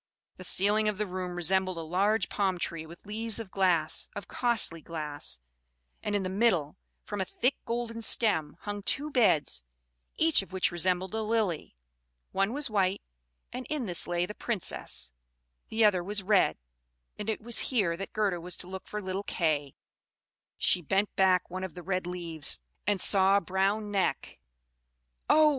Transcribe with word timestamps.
The 0.37 0.43
ceiling 0.43 0.89
of 0.89 0.97
the 0.97 1.05
room 1.05 1.35
resembled 1.35 1.77
a 1.77 1.81
large 1.83 2.27
palm 2.27 2.57
tree 2.57 2.87
with 2.87 3.05
leaves 3.05 3.37
of 3.39 3.51
glass, 3.51 4.09
of 4.15 4.27
costly 4.27 4.81
glass; 4.81 5.39
and 6.01 6.15
in 6.15 6.23
the 6.23 6.27
middle, 6.47 6.75
from 7.03 7.21
a 7.21 7.23
thick 7.23 7.53
golden 7.65 8.01
stem, 8.01 8.57
hung 8.61 8.81
two 8.81 9.11
beds, 9.11 9.61
each 10.17 10.41
of 10.41 10.51
which 10.51 10.71
resembled 10.71 11.13
a 11.13 11.21
lily. 11.21 11.75
One 12.31 12.51
was 12.51 12.67
white, 12.67 13.03
and 13.53 13.67
in 13.69 13.85
this 13.85 14.07
lay 14.07 14.25
the 14.25 14.33
Princess; 14.33 15.13
the 15.69 15.85
other 15.85 16.03
was 16.03 16.23
red, 16.23 16.57
and 17.19 17.29
it 17.29 17.39
was 17.39 17.59
here 17.69 17.95
that 17.95 18.11
Gerda 18.11 18.41
was 18.41 18.57
to 18.57 18.67
look 18.67 18.87
for 18.87 19.03
little 19.03 19.21
Kay. 19.23 19.75
She 20.57 20.81
bent 20.81 21.15
back 21.15 21.47
one 21.47 21.63
of 21.63 21.75
the 21.75 21.83
red 21.83 22.07
leaves, 22.07 22.59
and 22.87 22.99
saw 22.99 23.37
a 23.37 23.41
brown 23.41 23.91
neck. 23.91 24.39
Oh! 25.29 25.49